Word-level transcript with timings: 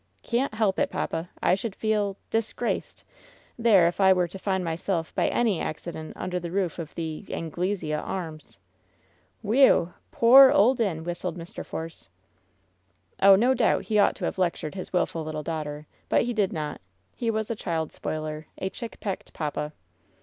"Can't 0.23 0.55
help 0.55 0.79
it, 0.79 0.89
papa! 0.89 1.29
I 1.43 1.53
should 1.53 1.75
feel— 1.75 2.17
disgraced— 2.31 3.03
^there 3.61 3.87
if 3.87 4.01
I 4.01 4.13
were 4.13 4.27
to 4.29 4.39
find 4.39 4.63
myself 4.63 5.13
by 5.13 5.27
any 5.27 5.61
accident 5.61 6.13
under 6.15 6.39
the 6.39 6.49
roof 6.49 6.79
of 6.79 6.95
the— 6.95 7.23
Anglesea 7.29 7.93
Arms." 7.93 8.57
"Whe 9.43 9.57
ew 9.57 9.63
ew 9.63 9.93
I 9.93 9.99
Poor, 10.09 10.49
old 10.49 10.79
inn," 10.79 11.03
whistled 11.03 11.37
Mr. 11.37 11.63
Force. 11.63 12.09
Oh, 13.21 13.35
no 13.35 13.53
doubt 13.53 13.83
he 13.83 13.99
ought 13.99 14.15
to 14.15 14.25
have 14.25 14.39
lectured 14.39 14.73
his 14.73 14.91
wilful 14.91 15.23
little 15.23 15.43
daughter; 15.43 15.85
but 16.09 16.23
he 16.23 16.33
did 16.33 16.51
not. 16.51 16.81
He 17.15 17.29
was 17.29 17.51
a 17.51 17.55
child 17.55 17.91
spoiler, 17.91 18.47
a 18.57 18.71
chickpecked 18.71 19.33
papa. 19.33 19.71